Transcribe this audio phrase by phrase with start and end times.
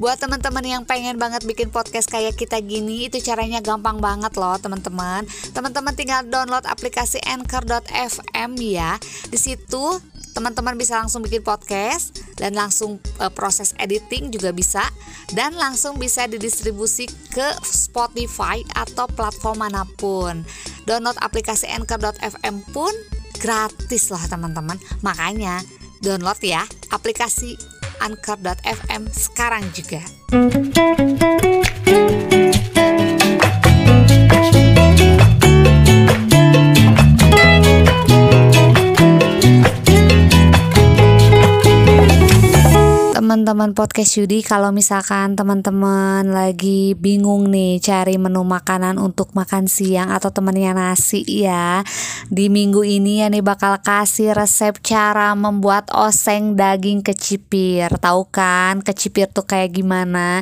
[0.00, 4.56] Buat teman-teman yang pengen banget bikin podcast kayak kita gini, itu caranya gampang banget loh
[4.56, 5.28] teman-teman.
[5.52, 8.96] Teman-teman tinggal download aplikasi Anchor.fm ya.
[9.28, 10.00] Di situ
[10.32, 14.80] teman-teman bisa langsung bikin podcast dan langsung uh, proses editing juga bisa
[15.36, 20.40] dan langsung bisa didistribusi ke Spotify atau platform mana pun.
[20.88, 22.92] Download aplikasi Anchor.fm pun
[23.44, 24.80] gratis loh teman-teman.
[25.04, 25.60] Makanya
[26.00, 30.00] download ya aplikasi anchor.fm sekarang juga.
[43.52, 50.08] Teman-teman podcast Yudi kalau misalkan teman-teman lagi bingung nih cari menu makanan untuk makan siang
[50.08, 51.84] atau temennya nasi ya
[52.32, 57.92] di minggu ini ya nih bakal kasih resep cara membuat oseng daging kecipir.
[57.92, 60.40] Tahu kan kecipir tuh kayak gimana?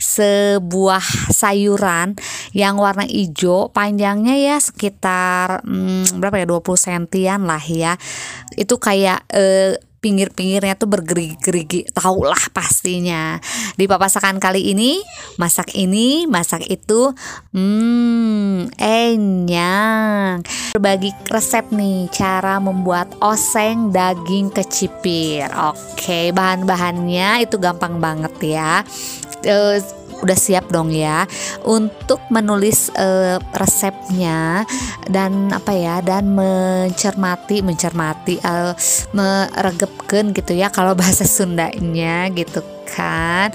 [0.00, 1.04] Sebuah
[1.36, 2.16] sayuran
[2.56, 8.00] yang warna hijau panjangnya ya sekitar hmm, berapa ya 20 sentian lah ya.
[8.56, 9.76] Itu kayak eh,
[10.06, 13.42] pinggir-pinggirnya tuh bergerigi-gerigi tahulah pastinya.
[13.74, 15.02] Di papasakan kali ini
[15.34, 17.10] masak ini masak itu
[17.50, 20.46] hmm enyang.
[20.78, 25.50] Berbagi resep nih cara membuat oseng daging kecipir.
[25.58, 28.86] Oke bahan-bahannya itu gampang banget ya
[30.22, 31.28] udah siap dong ya
[31.64, 34.64] untuk menulis uh, resepnya
[35.10, 38.72] dan apa ya dan mencermati mencermati uh,
[39.12, 43.52] meregepkan gitu ya kalau bahasa Sundanya gitu kan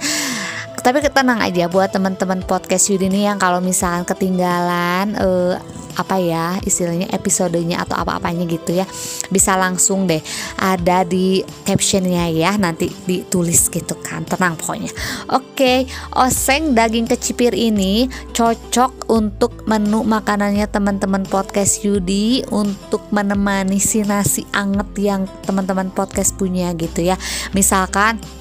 [0.81, 5.61] tapi tenang aja buat teman-teman podcast Yudi ini yang kalau misalkan ketinggalan uh,
[5.93, 8.87] apa ya istilahnya episodenya atau apa-apanya gitu ya
[9.29, 10.23] bisa langsung deh
[10.57, 14.25] ada di captionnya ya nanti ditulis gitu kan.
[14.25, 14.89] Tenang pokoknya.
[15.29, 15.85] Oke
[16.17, 24.47] oseng daging kecipir ini cocok untuk menu makanannya teman-teman podcast Yudi untuk menemani si nasi
[24.55, 27.19] anget yang teman-teman podcast punya gitu ya.
[27.53, 28.40] Misalkan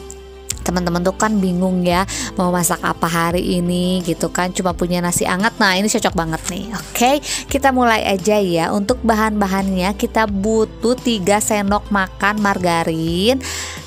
[0.63, 2.05] teman-teman tuh kan bingung ya
[2.37, 6.43] mau masak apa hari ini gitu kan cuma punya nasi anget nah ini cocok banget
[6.53, 6.65] nih.
[6.73, 7.17] Oke okay,
[7.49, 8.71] kita mulai aja ya.
[8.71, 13.41] Untuk bahan-bahannya kita butuh 3 sendok makan margarin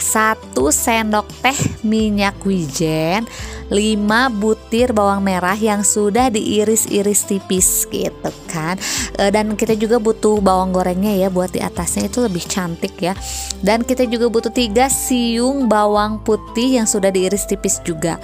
[0.03, 3.25] 1 sendok teh minyak wijen
[3.71, 8.75] 5 butir bawang merah yang sudah diiris-iris tipis gitu kan.
[9.15, 12.11] E, dan kita juga butuh bawang gorengnya ya buat di atasnya.
[12.11, 13.15] Itu lebih cantik ya.
[13.63, 18.19] Dan kita juga butuh 3 siung bawang putih yang sudah diiris tipis juga.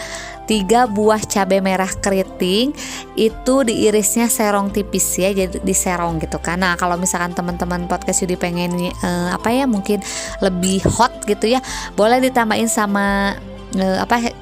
[0.49, 2.73] Tiga buah cabai merah keriting
[3.13, 6.57] itu diirisnya serong tipis ya jadi diserong gitu kan.
[6.57, 8.73] Nah kalau misalkan teman-teman podcast Yudi pengen
[9.05, 10.01] uh, apa ya mungkin
[10.41, 11.61] lebih hot gitu ya
[11.93, 13.37] boleh ditambahin sama
[13.77, 14.33] uh, apa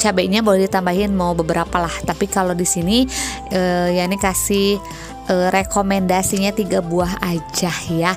[0.00, 1.92] cabenya boleh ditambahin mau beberapa lah.
[2.08, 3.04] Tapi kalau di sini
[3.52, 4.80] uh, ya ini kasih
[5.28, 8.16] uh, rekomendasinya tiga buah aja ya.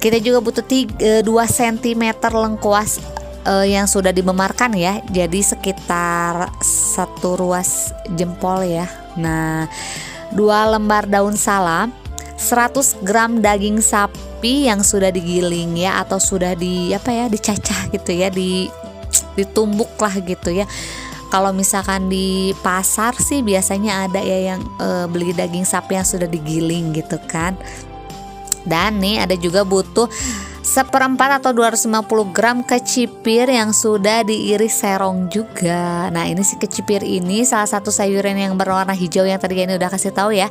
[0.00, 3.04] Kita juga butuh 2 cm lengkuas
[3.44, 5.02] uh, yang sudah dimemarkan ya.
[5.10, 8.86] Jadi sekitar satu ruas jempol ya.
[9.18, 9.68] Nah
[10.30, 11.90] dua lembar daun salam
[12.38, 18.10] 100 gram daging sapi yang sudah digiling ya atau sudah di apa ya dicacah gitu
[18.16, 18.70] ya di
[19.34, 20.66] ditumbuk lah gitu ya.
[21.30, 26.26] Kalau misalkan di pasar sih biasanya ada ya yang e, beli daging sapi yang sudah
[26.26, 27.54] digiling gitu kan.
[28.66, 30.10] Dan nih ada juga butuh
[30.70, 36.06] seperempat atau 250 gram kecipir yang sudah diiris serong juga.
[36.14, 39.90] Nah ini si kecipir ini salah satu sayuran yang berwarna hijau yang tadi ini udah
[39.90, 40.46] kasih tahu ya.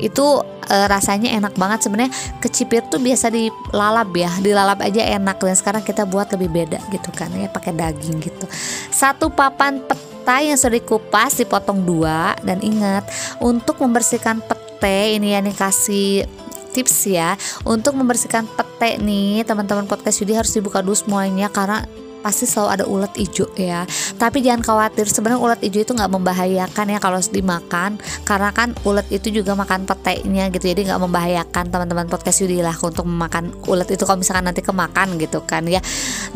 [0.00, 2.08] Itu e, rasanya enak banget sebenarnya.
[2.40, 5.36] Kecipir tuh biasa dilalap ya dilalap aja enak.
[5.36, 8.48] Dan sekarang kita buat lebih beda gitu kan ya pakai daging gitu.
[8.88, 12.32] Satu papan peta yang sudah dikupas dipotong dua.
[12.40, 13.04] Dan ingat
[13.44, 16.24] untuk membersihkan pete ini ya nih kasih
[16.72, 17.34] tips ya
[17.66, 19.42] untuk membersihkan pete nih.
[19.44, 21.84] Teman-teman podcast Yudi harus dibuka dulu semuanya karena
[22.20, 23.88] pasti selalu ada ulat hijau ya.
[24.20, 27.96] Tapi jangan khawatir sebenarnya ulat hijau itu nggak membahayakan ya kalau dimakan
[28.28, 31.64] karena kan ulat itu juga makan petenya gitu jadi nggak membahayakan.
[31.72, 35.80] Teman-teman podcast Yudi lah untuk memakan ulat itu kalau misalkan nanti kemakan gitu kan ya.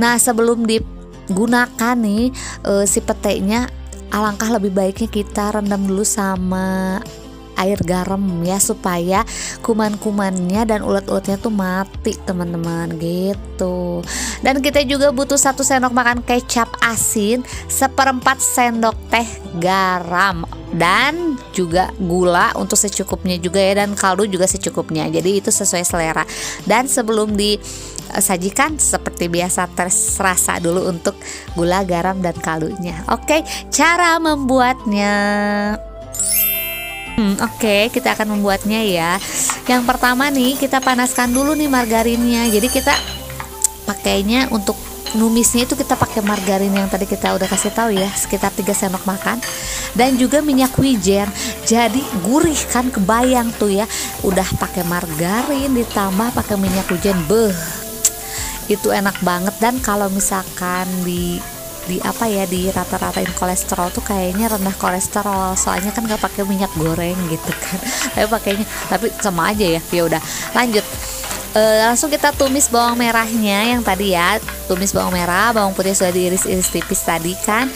[0.00, 2.32] Nah sebelum digunakan nih
[2.64, 3.68] uh, si petenya
[4.14, 7.00] alangkah lebih baiknya kita rendam dulu sama
[7.58, 9.22] air garam ya supaya
[9.64, 14.02] kuman-kumannya dan ulat-ulatnya tuh mati teman-teman gitu.
[14.44, 19.28] Dan kita juga butuh satu sendok makan kecap asin seperempat sendok teh
[19.58, 25.06] garam dan juga gula untuk secukupnya juga ya dan kaldu juga secukupnya.
[25.06, 26.26] Jadi itu sesuai selera.
[26.66, 31.14] Dan sebelum disajikan seperti biasa terserasa dulu untuk
[31.54, 33.06] gula garam dan kaldunya.
[33.14, 35.14] Oke cara membuatnya
[37.14, 39.22] Hmm, Oke, okay, kita akan membuatnya ya.
[39.70, 42.50] Yang pertama nih, kita panaskan dulu nih margarinnya.
[42.50, 42.90] Jadi kita
[43.86, 44.74] pakainya untuk
[45.14, 49.06] numisnya itu kita pakai margarin yang tadi kita udah kasih tahu ya sekitar 3 sendok
[49.06, 49.38] makan.
[49.94, 51.30] Dan juga minyak wijen.
[51.62, 53.86] Jadi gurih kan kebayang tuh ya.
[54.26, 57.14] Udah pakai margarin ditambah pakai minyak wijen.
[57.30, 57.54] Beh
[58.66, 59.54] itu enak banget.
[59.62, 61.38] Dan kalau misalkan di
[61.84, 65.56] di apa ya di rata-ratain kolesterol tuh kayaknya rendah kolesterol.
[65.56, 67.78] Soalnya kan gak pakai minyak goreng gitu kan.
[68.14, 69.80] Tapi pakainya tapi sama aja ya.
[69.92, 70.22] Ya udah
[70.56, 70.84] lanjut.
[71.54, 74.40] E, langsung kita tumis bawang merahnya yang tadi ya.
[74.66, 77.68] Tumis bawang merah bawang putih sudah diiris-iris tipis tadi kan.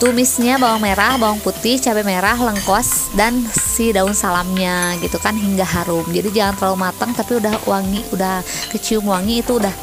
[0.00, 5.60] Tumisnya bawang merah, bawang putih, cabai merah, lengkos dan si daun salamnya gitu kan hingga
[5.60, 6.08] harum.
[6.08, 8.40] Jadi jangan terlalu matang tapi udah wangi, udah
[8.72, 9.74] kecium wangi itu udah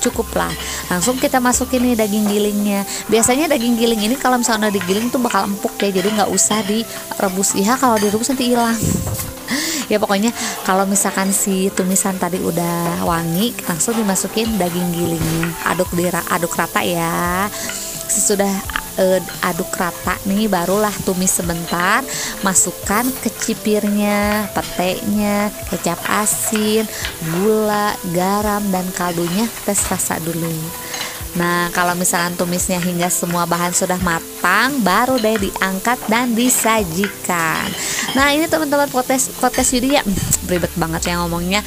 [0.00, 0.52] cukup lah
[0.88, 2.82] langsung kita masukin nih daging gilingnya.
[3.06, 7.54] Biasanya daging giling ini kalau misalnya digiling tuh bakal empuk ya jadi nggak usah direbus.
[7.54, 8.74] Ya kalau direbus nanti hilang.
[9.90, 10.30] Ya pokoknya
[10.62, 15.50] kalau misalkan si tumisan tadi udah wangi langsung dimasukin daging gilingnya.
[15.66, 17.50] Aduk dira aduk rata ya.
[18.06, 22.04] Sesudah uh, aduk rata nih barulah tumis sebentar
[22.44, 26.84] masukkan kecipirnya petenya kecap asin
[27.34, 30.52] gula garam dan kaldunya tes rasa dulu
[31.38, 37.70] Nah, kalau misalkan tumisnya hingga semua bahan sudah matang, baru deh diangkat dan disajikan.
[38.18, 40.02] Nah, ini teman-teman podcast podcast Yudi ya,
[40.50, 41.62] beribet banget ya ngomongnya.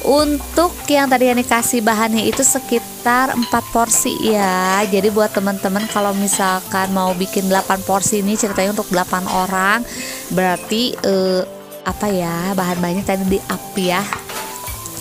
[0.00, 4.80] Untuk yang tadi yang dikasih bahannya itu sekitar 4 porsi ya.
[4.86, 9.82] Jadi buat teman-teman kalau misalkan mau bikin 8 porsi ini ceritanya untuk 8 orang
[10.30, 11.42] Berarti eh,
[11.82, 14.00] apa ya bahan-bahannya tadi di up ya.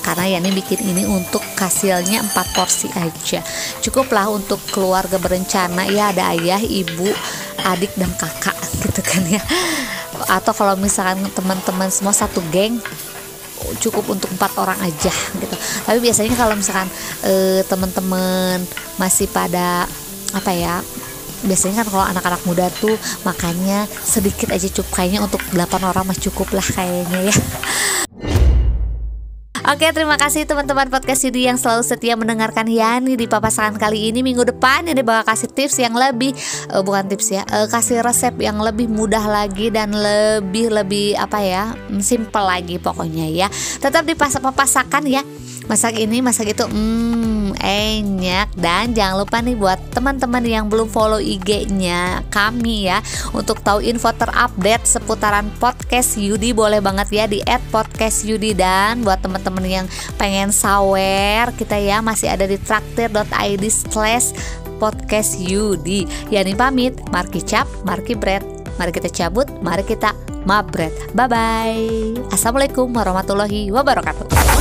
[0.01, 3.45] Karena ya ini bikin ini untuk hasilnya 4 porsi aja.
[3.85, 5.85] Cukuplah untuk keluarga berencana.
[5.85, 7.13] Ya ada ayah ibu
[7.61, 9.41] adik dan kakak gitu kan ya.
[10.25, 12.81] Atau kalau misalkan teman-teman semua satu geng
[13.79, 15.55] cukup untuk empat orang aja gitu.
[15.87, 16.89] Tapi biasanya kalau misalkan
[17.25, 18.61] e, teman-teman
[18.97, 19.85] masih pada
[20.31, 20.79] apa ya
[21.41, 22.93] biasanya kan kalau anak-anak muda tuh
[23.25, 27.35] makannya sedikit aja cukup kayaknya untuk 8 orang mah cukup lah kayaknya ya
[29.71, 34.19] Oke terima kasih teman-teman podcast Yudi yang selalu setia mendengarkan Yani di papasan kali ini.
[34.19, 36.35] Minggu depan ini bakal kasih tips yang lebih
[36.75, 41.39] uh, bukan tips ya uh, kasih resep yang lebih mudah lagi dan lebih lebih apa
[41.39, 43.47] ya mm, simple lagi pokoknya ya.
[43.79, 45.23] Tetap di papasakan ya
[45.71, 48.51] masak ini masak itu hmm enak.
[48.59, 52.99] Dan jangan lupa nih buat teman-teman yang belum follow IG-nya kami ya
[53.31, 56.51] untuk tahu info terupdate seputaran podcast Yudi.
[56.51, 57.39] Boleh banget ya di
[57.71, 59.85] @podcast_yudi dan buat teman-teman yang
[60.19, 64.35] pengen sawer kita ya masih ada di traktir.id slash
[64.75, 66.03] podcast Yudi.
[66.27, 68.43] Yani pamit Marki Cap Marki Bread.
[68.79, 70.11] Mari kita cabut Mari kita
[70.47, 70.89] mabret.
[71.13, 74.60] Bye bye Assalamualaikum warahmatullahi wabarakatuh